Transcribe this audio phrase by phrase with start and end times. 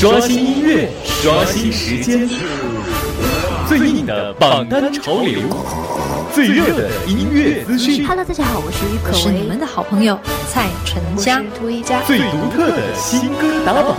[0.00, 2.26] 刷新音乐，刷新时间，
[3.68, 5.42] 最硬的榜单潮流，
[6.32, 8.06] 最热的音乐资讯。
[8.06, 10.18] Hello，大家好，我是于可我是你们的好朋友
[10.50, 11.42] 蔡淳佳。
[11.54, 12.00] 涂一佳。
[12.04, 13.94] 最独特的新歌打榜，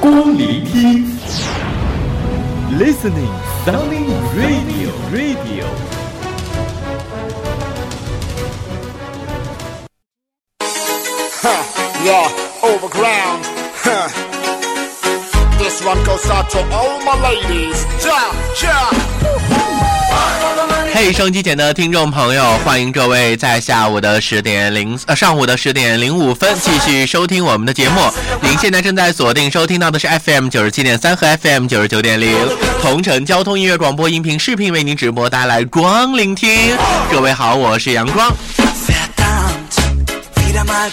[0.00, 1.16] 光聆听
[2.76, 3.30] ，Listening
[3.64, 5.66] Sounding Radio Radio。
[12.04, 12.28] Yeah,
[12.62, 13.65] overground.
[15.66, 17.84] This one goes out to all my ladies.
[17.98, 18.30] Yeah,
[18.62, 18.92] yeah.
[20.94, 28.00] 嘿，收音机前的听众朋友，欢迎各位在下午的十点零呃上午的十点零五分继续收听我们的节目。
[28.42, 32.32] 您现在正在锁定收听到的是 FM 九十七点三和 FM 九十九点零
[32.80, 36.76] 同城交通音乐广播音频视频为您直播带来光聆听。
[37.10, 38.32] 各位好，我是阳光。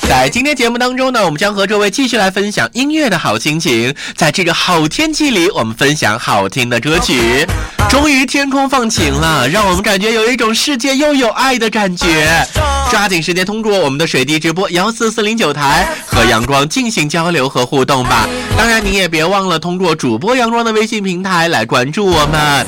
[0.01, 3.93] 在今天节目当中呢，我们将和各位继续来分享音乐的好心情。
[4.15, 7.47] 在这个好天气里，我们分享好听的歌曲。
[7.89, 12.45] 终于天空放晴了，让我们感觉有一种世界又有爱的感觉。
[12.89, 18.27] 抓紧时间通过我们的水滴直播幺四四零九台和阳光进行交流和互动吧。
[18.57, 22.65] 当然，你也别忘了通过主播阳光的微信平台来关注我们。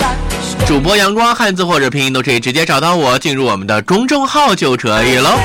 [0.65, 5.37] 主播阳光汉字或者拼音都可以直接找到我，进入我们的公众号就可以喽。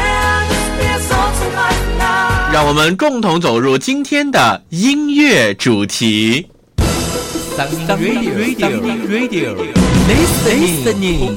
[2.52, 6.44] 让我们共同走入今天的音乐主题。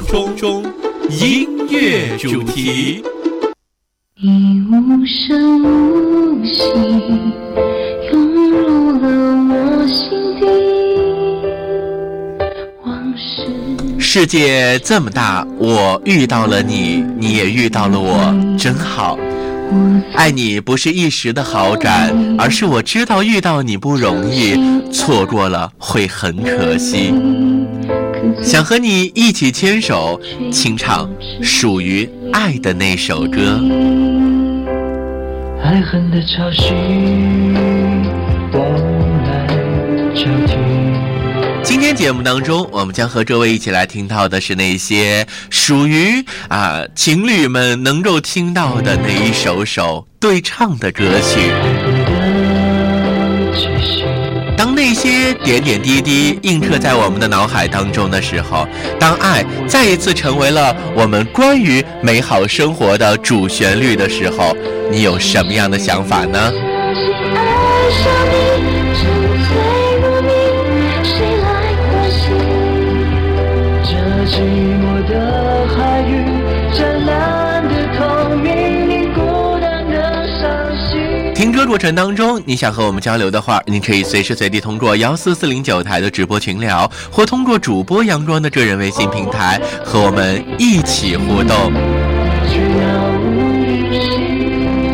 [0.09, 0.65] 空中
[1.11, 3.03] 音乐主题。
[4.15, 6.63] 你无声无息，
[8.11, 9.07] 涌入了
[9.49, 10.47] 我心底。
[12.83, 13.45] 往事
[13.99, 19.15] 世界这么大，我遇到了你，你也遇到了我，真好。
[20.15, 24.55] 爱你不是一时的好感，而是我知道遇到你不容易，
[24.91, 27.13] 错过了会很可惜。
[28.41, 30.19] 想和你一起牵手，
[30.51, 31.09] 清唱
[31.41, 33.59] 属于爱的那首歌。
[35.61, 36.73] 爱恨的潮汐，
[41.95, 51.51] 节目当中，我们将和各位一起来听到的是那些属于啊情侣们能够听到的那一首首对唱的歌曲。
[54.57, 58.67] 当那些点点滴滴映刻在我们的脑海当中的时候，
[58.99, 64.55] 当爱再一次成为了我们关于美好生活的主旋律的时候，
[64.91, 66.51] 你有什么样的想法呢？
[81.73, 91.73] 过程当中，你想和我们交流的话，您可以随时随地通过幺四四零九台的直播群聊，或通过主播杨庄的个人微信平台和我们一起互动。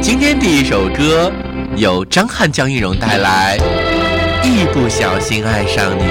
[0.02, 1.30] 今天第一首歌
[1.76, 3.58] 由张翰、江一蓉带来
[4.48, 6.04] 《一不小心爱上你》。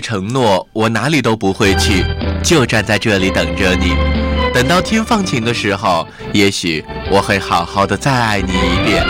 [0.00, 2.04] 承诺我哪里都不会去，
[2.42, 3.94] 就站在这里等着你。
[4.52, 9.06] 等到天放晴的时候，也许我会好好的再爱你一遍，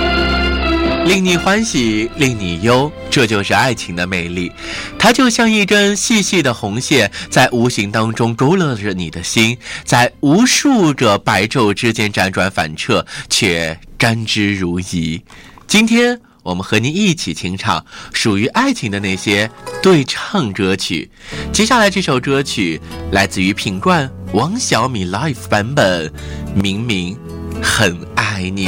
[1.07, 4.53] 令你欢喜，令你忧，这就是爱情的魅力。
[4.99, 15.23] 它就像一根细细的红线，在无形当中勾勒着你的心，在无数个白昼之间辗转反侧，却甘之如饴。
[15.67, 16.21] 今天。
[16.51, 19.49] 我们和您一起清唱属于爱情的那些
[19.81, 21.09] 对唱歌曲。
[21.53, 22.81] 接下来这首歌曲
[23.13, 26.09] 来自于品冠王小米 Live 版本，
[26.53, 27.17] 《明明
[27.63, 28.67] 很爱你》。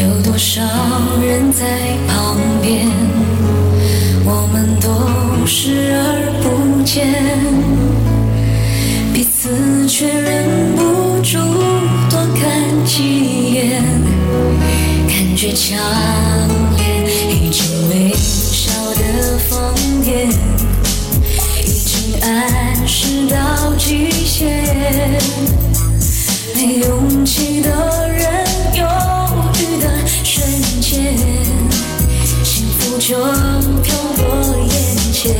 [0.00, 0.62] 有多少
[1.20, 1.66] 人在
[2.06, 2.86] 旁边，
[4.24, 7.12] 我们都视而不见，
[9.12, 11.36] 彼此却忍不住
[12.08, 13.39] 多看几眼。
[15.40, 15.78] 却强
[16.76, 16.84] 烈，
[17.30, 20.30] 已经微笑的疯癫，
[21.64, 25.18] 已经暗示到极限。
[26.54, 27.70] 没勇气的
[28.06, 28.44] 人，
[28.74, 28.84] 犹
[29.54, 30.46] 豫的瞬
[30.78, 31.16] 间，
[32.44, 33.16] 幸福就
[33.82, 34.22] 飘过
[34.68, 35.34] 眼前。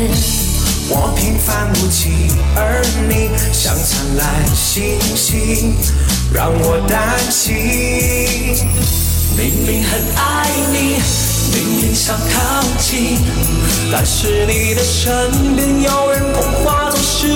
[0.88, 5.76] 我平凡无奇，而你像灿烂星星，
[6.32, 9.09] 让我担心。
[9.40, 11.00] 明明很爱你，
[11.54, 13.16] 明明想靠近，
[13.90, 17.26] 但是你的身边有人捧花总是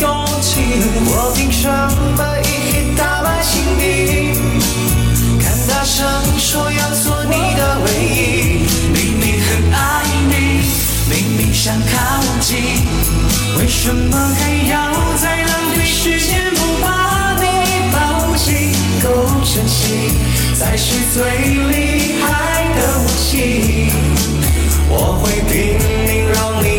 [0.00, 0.58] 勇气。
[1.06, 1.68] 我凭什
[2.16, 4.34] 么一一打败心底？
[5.38, 6.04] 敢大声
[6.36, 8.66] 说要做你的唯一。
[8.92, 10.34] 明明很爱你，
[11.08, 12.58] 明明想靠近，
[13.60, 16.61] 为什么还要再浪费时间？
[19.02, 20.12] 够珍惜。
[20.54, 23.90] 才是最厉害的武器，
[24.88, 25.76] 我会拼
[26.06, 26.71] 命让你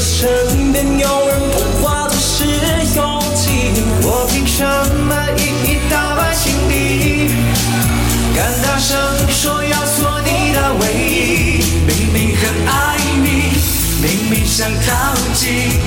[0.00, 2.44] 身边有人捧花总是
[2.96, 3.50] 勇气。
[4.02, 7.28] 我凭什么一一打败情敌？
[8.34, 8.98] 敢大声
[9.28, 11.62] 说要做你的唯一。
[11.86, 13.52] 明明很爱你，
[14.00, 15.78] 明明想靠近，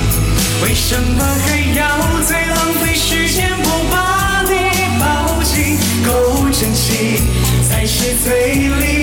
[0.62, 1.82] 为什么还要
[2.22, 4.54] 再浪费时间不把你
[5.00, 5.76] 抱紧？
[6.06, 6.48] 够？
[6.52, 7.18] 珍惜
[7.68, 8.93] 才是最厉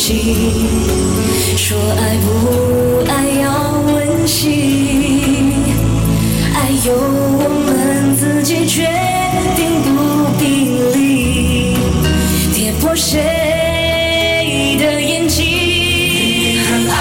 [0.00, 0.34] 情，
[1.58, 3.44] 说爱不爱要
[3.92, 4.48] 温习，
[6.54, 8.88] 爱由我们自己决
[9.54, 9.92] 定，不
[10.38, 10.42] 必
[10.94, 11.76] 理，
[12.54, 15.44] 跌破谁的眼睛，
[16.64, 16.96] 很爱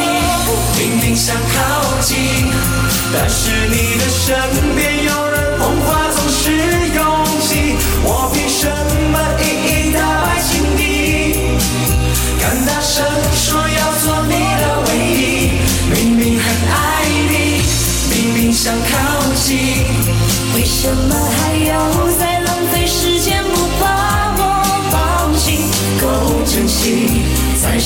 [0.00, 2.16] 你，明明想靠近，
[3.12, 4.87] 但是你的身边。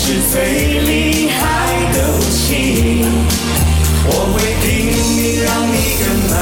[0.05, 3.05] 是最厉害的武器。
[4.05, 6.35] 我会拼命让你更满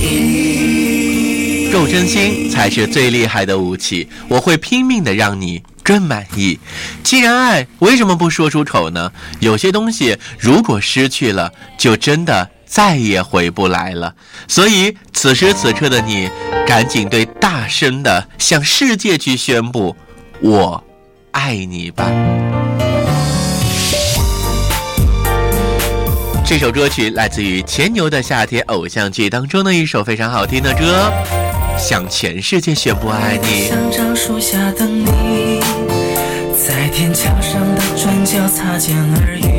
[0.00, 1.72] 意。
[1.72, 4.08] 够真心才是最厉害的武器。
[4.28, 6.60] 我会拼命的让你更满意。
[7.02, 9.10] 既然爱，为什么不说出口呢？
[9.40, 14.14] 有些东西如果失去了，就真的再也回不来了。
[14.46, 16.30] 所以此时此刻的你，
[16.64, 19.96] 赶紧对大声的向世界去宣布：
[20.40, 20.82] 我
[21.32, 22.10] 爱你吧。
[26.46, 31.12] 这首歌曲来自于《牵牛的夏天》偶像剧当中的一首非常好听的歌，
[31.76, 33.68] 向全世界宣布爱你。
[36.56, 39.57] 在天桥上的转角擦肩而遇，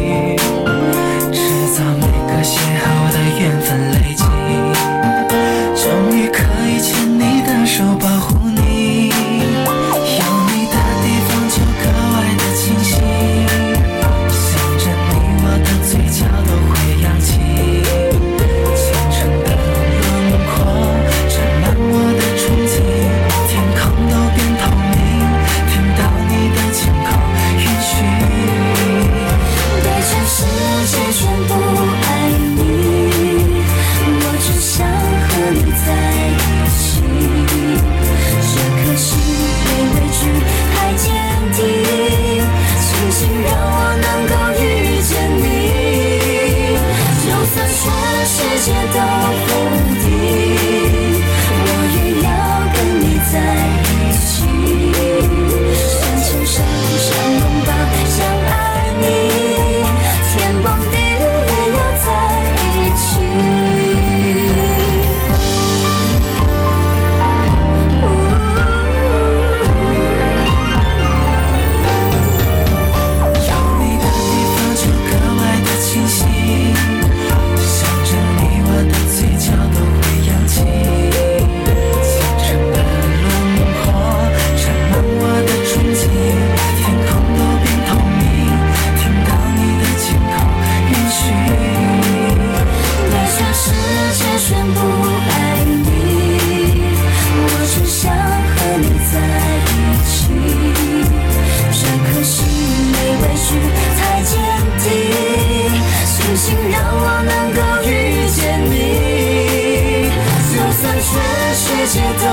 [111.51, 112.23] 世界都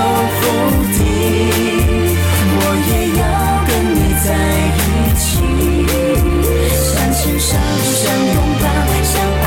[0.40, 0.42] 否
[0.96, 1.00] 定，
[2.58, 3.23] 我也要
[3.66, 4.26] 跟你在
[4.76, 4.78] 一
[5.18, 5.25] 起，
[6.70, 7.49] 想牵手，
[7.82, 7.99] 想
[8.35, 8.64] 拥抱，
[9.02, 9.44] 想爱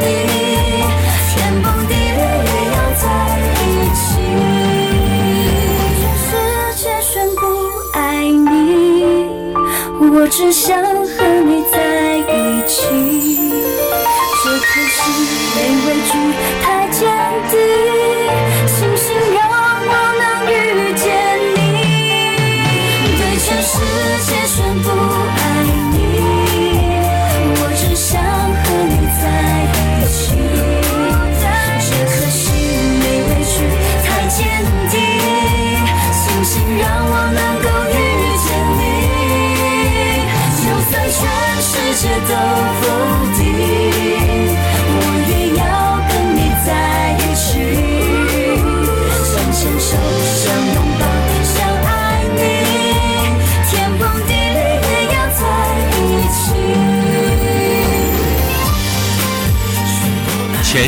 [0.00, 0.02] 你，
[1.28, 3.04] 天崩地裂也要在
[3.60, 3.62] 一
[3.94, 4.00] 起。
[6.00, 6.28] 全世
[6.76, 7.40] 界宣布
[7.92, 8.44] 爱你，
[10.00, 10.68] 我只想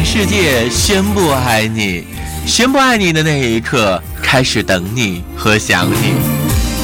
[0.05, 2.05] 世界宣布爱你，
[2.45, 6.15] 宣布爱你的那一刻，开始等你和想你。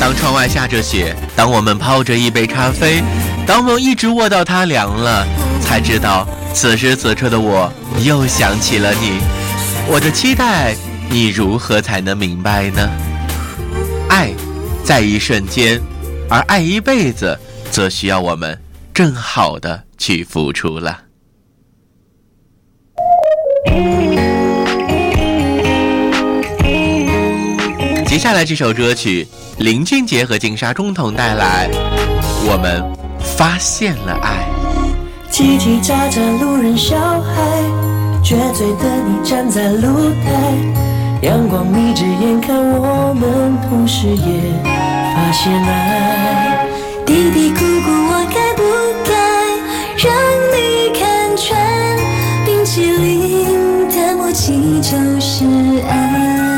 [0.00, 3.02] 当窗外下着雪，当我们泡着一杯咖啡，
[3.46, 5.26] 当我们一直握到它凉了，
[5.60, 7.70] 才知道此时此刻的我
[8.02, 9.18] 又想起了你。
[9.87, 10.75] 我的期待，
[11.10, 12.88] 你如何才能明白呢？
[14.08, 14.32] 爱，
[14.84, 15.80] 在一瞬间，
[16.30, 17.38] 而爱一辈子，
[17.70, 18.58] 则需要我们
[18.94, 21.07] 更好的去付出了。
[28.18, 31.70] 接下来这首歌曲，林俊杰和金莎共同带来，
[32.44, 32.84] 我们
[33.20, 34.44] 发现了爱。
[35.30, 37.62] 叽叽喳喳，路人小孩，
[38.25, 40.32] 撅嘴的你站在露台，
[41.22, 44.52] 阳光眯着眼看我们，同时也
[45.14, 46.66] 发现爱。
[47.06, 48.64] 嘀嘀咕咕，我该不
[49.04, 49.14] 该
[49.96, 50.12] 让
[50.50, 51.56] 你看穿？
[52.44, 55.44] 冰淇淋的默契就是
[55.88, 56.57] 爱。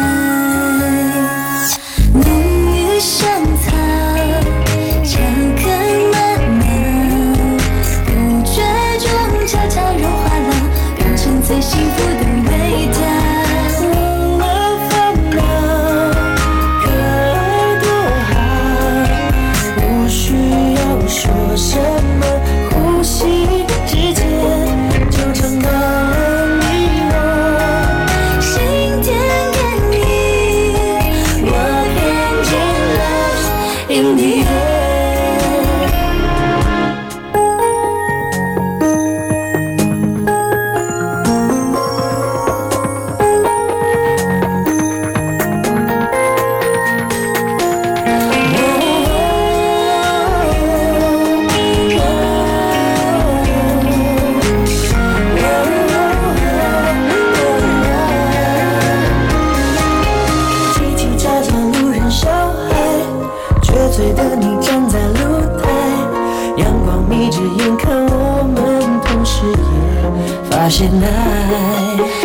[70.68, 72.19] 也发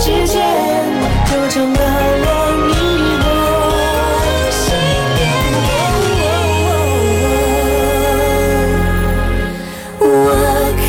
[0.00, 0.42] 之间，
[1.30, 1.72] 就一。
[10.00, 10.04] 我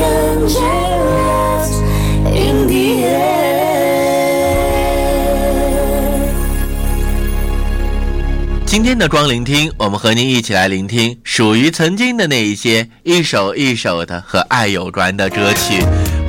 [8.64, 15.84] 今天的光聆听，我们和您一起来聆听属于曾经的那一些一首一首的和爱有关的歌曲。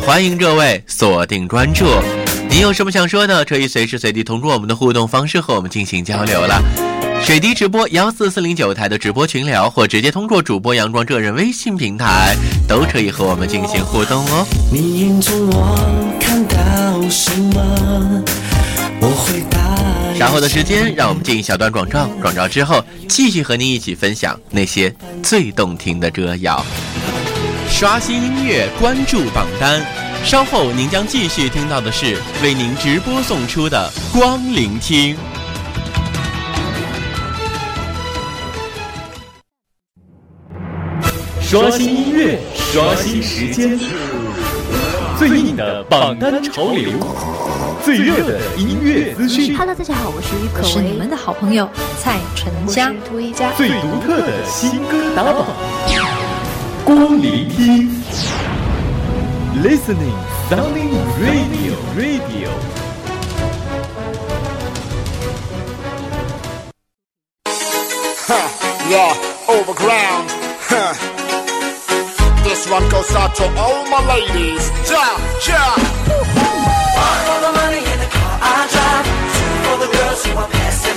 [0.06, 1.86] 欢迎各位锁定关注，
[2.50, 6.62] 您有什么想说的，可以随时随地通过我们的互动方式和我们进行交流了。
[7.24, 12.36] 水滴直播幺四四零九台的直播群聊，或直接通过主播阳光个人微信平台，
[12.68, 14.46] 都可以和我们进行互动哦。
[14.70, 18.24] 你眼中我看到什么？
[19.00, 19.58] 我会答。
[20.20, 26.64] 稍后的时间，让我们进一小段广告，广告之后继续和您一起分享那些最动听的歌谣。
[27.76, 29.84] 刷新音乐，关注榜单。
[30.24, 35.18] 稍后您将继续听到的是为您直播送出的光聆听。
[41.42, 43.78] 刷新音乐，刷新时间，
[45.18, 46.92] 最硬的榜单潮流，
[47.84, 51.68] 最热的音乐资讯，Hello，大家好，我是于可为，是你们的好朋友
[52.00, 52.94] 蔡淳佳。
[53.10, 55.44] 涂一佳，最独特的新歌打榜，
[56.85, 57.91] 光聆听，
[59.63, 60.15] Listening
[60.49, 62.51] Sunny Radio Radio。
[68.27, 68.49] Huh,
[68.89, 69.15] yeah,
[69.49, 70.31] overground.
[70.69, 70.95] Huh.
[72.45, 74.71] This one goes out to all my ladies.
[74.89, 75.17] Yeah,
[75.49, 75.75] yeah.
[76.99, 79.07] One for the money in the car I drive.
[79.35, 80.92] Two for the girls who are passing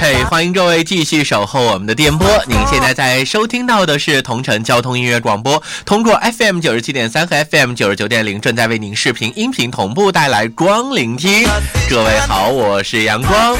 [0.00, 2.28] 嘿欢迎各位继续守候我们的电波。
[2.46, 11.48] 您现在在收听到的是同城交通音乐广播通过 fm 九十七点三和 fm 九十九点零正在为您视频音频同步带来光聆听。
[11.90, 13.56] 各位好我是阳光。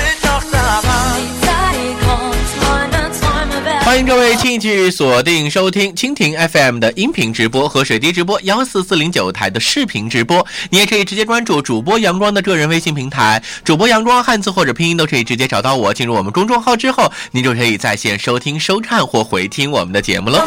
[3.87, 10.45] 欢迎各位继续锁定收听蜻蜓 FM 的音频直播和水滴直播幺四四零九台的视频直播。
[10.71, 15.95] 你也可以直接关注主播阳光的个人微信平台，主播阳光汉字或者拼音都可以直接找到我。
[15.95, 20.45] 进入我们公众号之后，您就可以在线收听、收看或回听我们的节目喽。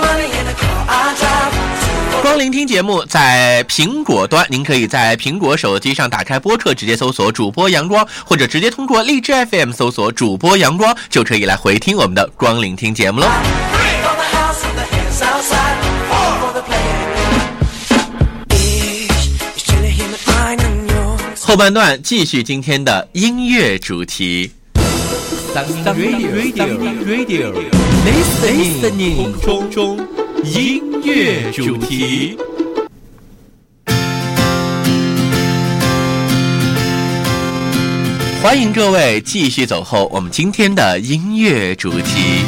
[2.22, 13.28] 光聆听节目在苹果端，您可以在苹果手机上打开播客，直接搜索主播阳光，或者直接通过荔枝 FM 搜索主播阳光，就可以来回听我们的光聆听节目喽。
[21.42, 24.52] 后半段继续今天的音乐主题。
[25.56, 27.52] Radio Radio Radio
[28.06, 29.98] Listening 空中
[30.44, 32.38] 音乐主题。
[38.42, 42.46] 欢迎各位继续走后我们今天的音乐主题。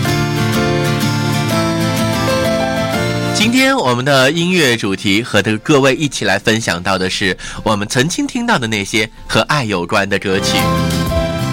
[3.36, 10.58] 今天我们的音乐主题和的各位一起来分享到的是我们曾经听到的那些和爱有关的歌曲。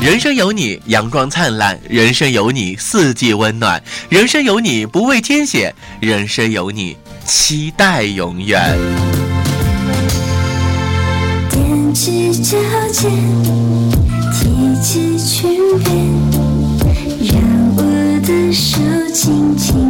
[0.01, 8.79] 人生有你，阳光灿烂；人生有你，四季温暖；人生有你，不畏艰险；人生有你，期待永远。
[11.51, 12.57] 踮起脚
[12.93, 13.11] 尖，
[14.33, 15.97] 提起裙边，
[17.25, 17.43] 让
[17.77, 17.83] 我
[18.25, 18.79] 的手
[19.13, 19.88] 轻轻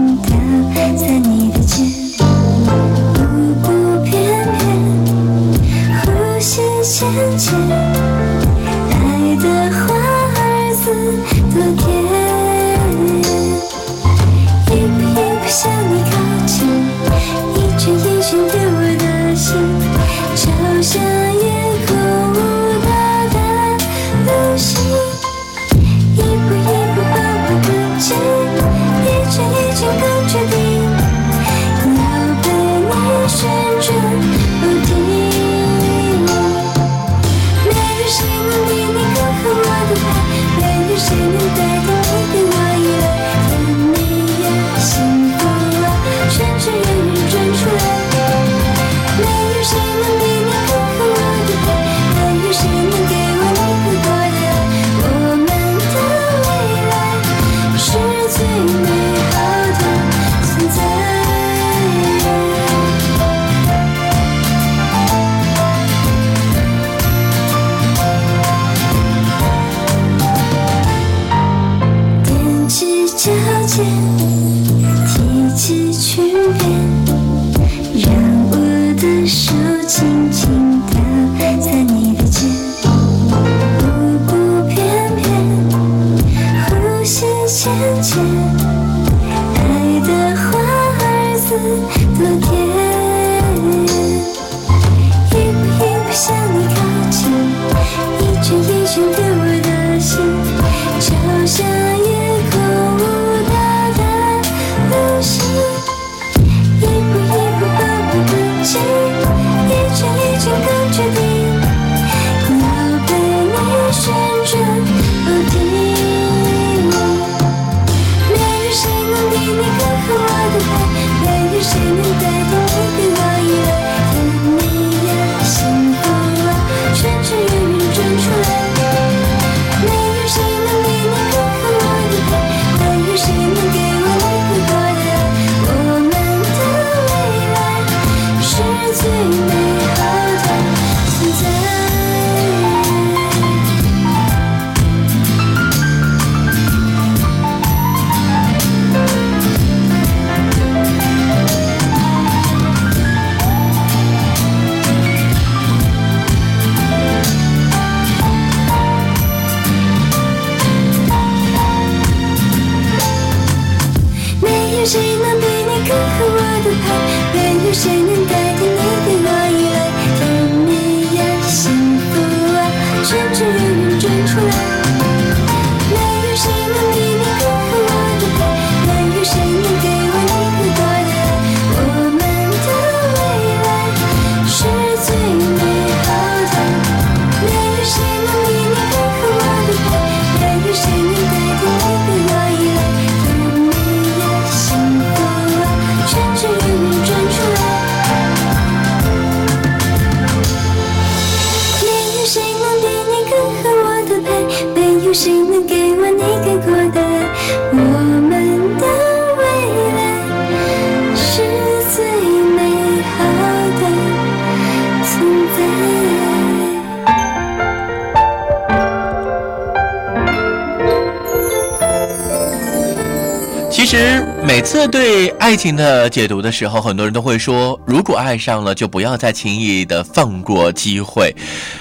[224.79, 231.35] 在对爱情的解读的时候，很多人都会说，如果爱上了，就不要再轻易的放过机会。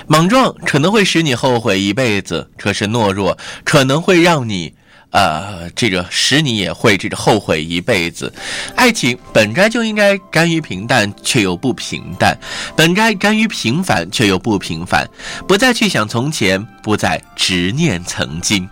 [0.08, 4.74] 莽撞可能会使你后悔一辈子，可是懦弱可能会让你。
[5.12, 8.34] 呃，这个使你也会这个后悔一辈子。
[8.76, 12.36] 爱情本该就应该甘于平淡，却又不平淡；
[12.76, 15.08] 本该甘于平凡，却又不平凡。
[15.48, 18.68] 不再去想从前，不再执念曾经。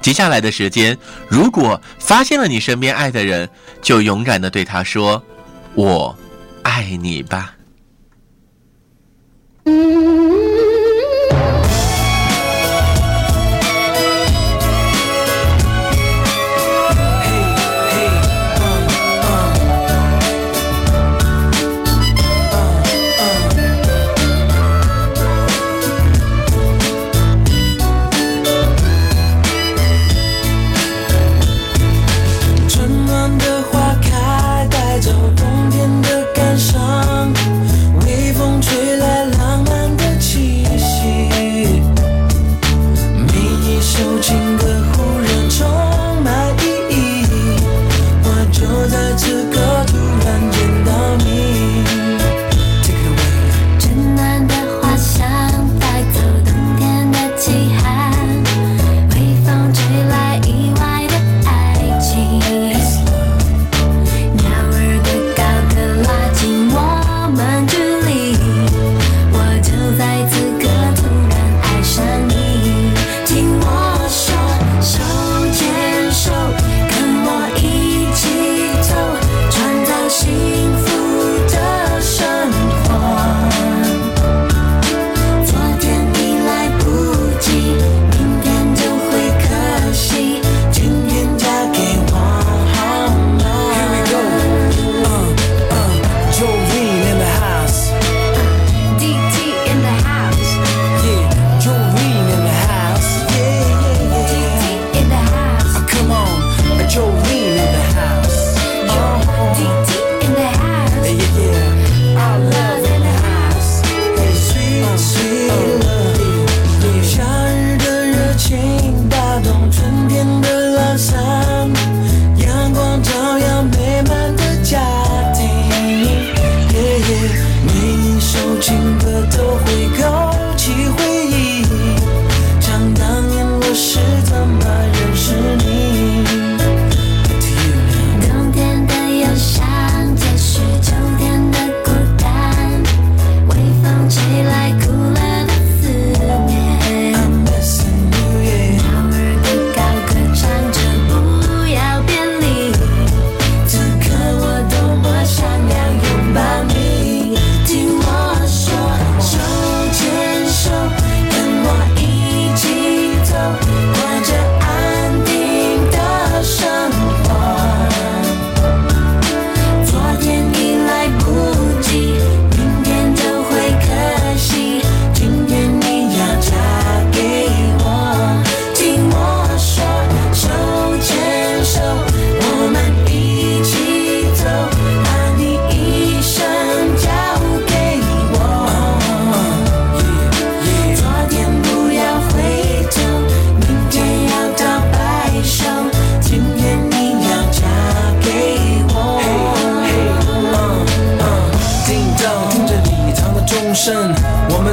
[0.00, 0.96] 接下来的时间，
[1.28, 3.48] 如果发现了你身边爱的人，
[3.82, 5.22] 就勇敢的对他说
[5.74, 6.16] ：“我
[6.62, 7.54] 爱你吧。”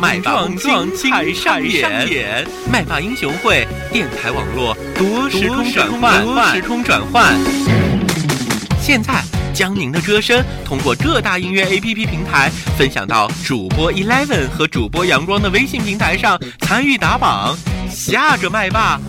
[0.00, 7.34] 麦霸麦霸碰撞彩上演，麦霸英雄会电台网络多时空转换，多时空转换。
[8.80, 9.12] 现在
[9.52, 17.56] 将您的歌声通过各大音乐 APP 平台分享到主播 Eleven 和主播阳光的微信平台上，参与打榜。
[17.90, 19.00] 下个麦霸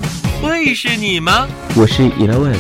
[0.42, 1.48] 会是你吗？
[1.76, 2.56] 我是 Eleven，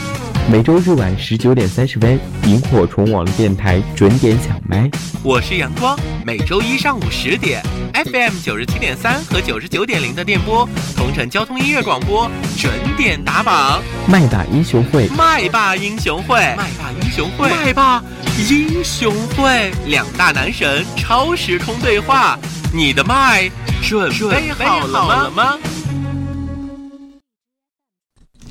[0.51, 4.89] 每周日晚十九点三十分，萤火虫网络电台准点抢麦。
[5.21, 7.61] 我是阳光，每周一上午十点
[7.93, 13.79] ，FM 九十七点三和九十九点零的电波，同城交通音乐广播准点打榜。
[14.07, 18.03] 麦霸英雄会，麦霸英雄会，麦霸英雄会，麦霸
[18.49, 22.39] 英雄会，两大男神超时空对话，
[22.73, 23.47] 你的麦
[23.83, 25.59] 准备好了吗？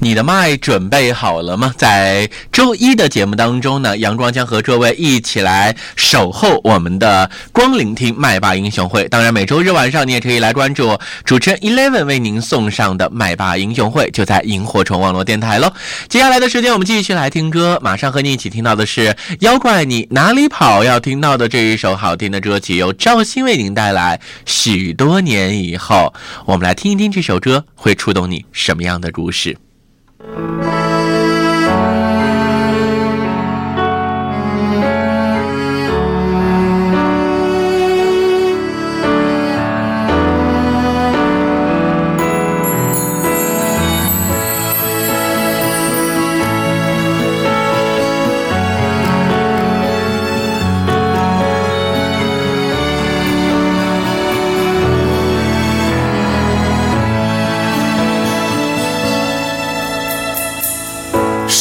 [0.00, 1.74] 你的麦准备好了吗？
[1.76, 9.08] 在周一的节目当中呢，阳光将和各位一起来守候我们的光聆听麦霸英雄会。
[9.08, 15.72] 当然，每周日晚上你也可以来关注主持人 Eleven 为您送上的麦霸英雄会，就在萤火虫网络电台喽。
[16.08, 19.08] 接下来的时间，我们继续来听歌，马上和你一起听到的是
[19.40, 24.20] 《妖怪你哪里跑》，要听到的这一首好听的歌曲由赵鑫为您带来。
[24.46, 26.14] 许多年以后，
[26.46, 29.56] 我们来听一听这首歌会触动你什么样的故事。
[30.34, 30.87] Thank you.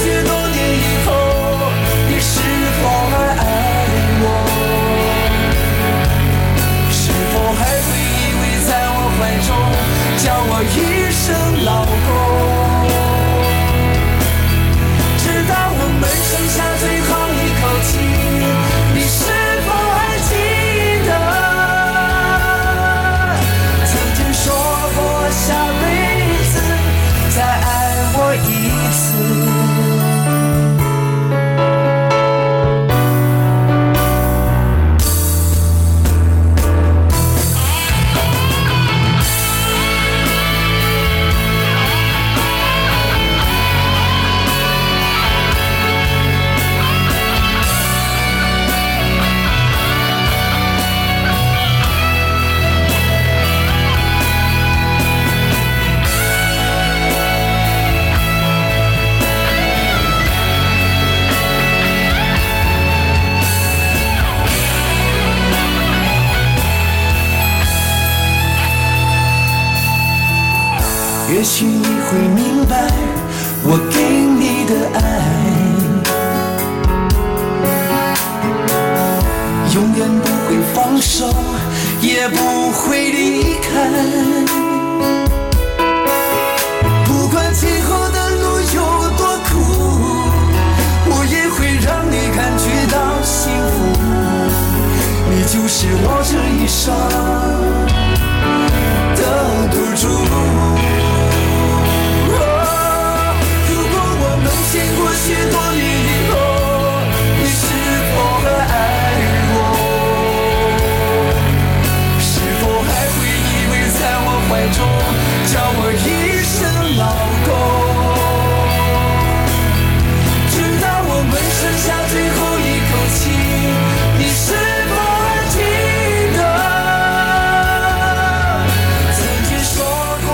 [0.00, 1.10] 许多年以后，
[2.08, 2.38] 你是
[2.80, 3.42] 否还爱
[4.22, 4.26] 我？
[6.92, 9.50] 是否还会依偎在我怀中，
[10.22, 10.52] 叫我
[95.80, 97.17] 是我这一生。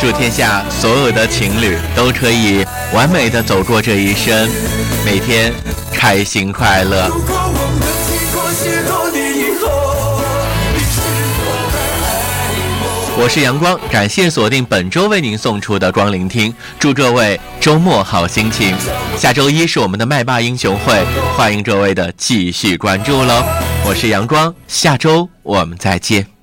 [0.04, 4.46] 祝天下所有的情侣都可以完美的走过这一生，
[5.02, 5.50] 每天
[5.94, 7.10] 开心快乐。
[13.16, 18.76] 我是阳光，感谢锁定本周为您送出的光聆听，祝各位周末好心情。
[19.16, 21.02] 下周一是我们的麦霸英雄会，
[21.34, 23.42] 欢迎各位的继续关注喽。
[23.86, 26.33] 我是阳光，下周我们再见。